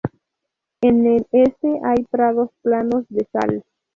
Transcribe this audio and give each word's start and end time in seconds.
En 0.81 1.05
el 1.05 1.27
este 1.31 1.79
hay 1.85 2.03
prados 2.09 2.49
planos 2.63 3.05
de 3.09 3.23
sal. 3.31 3.63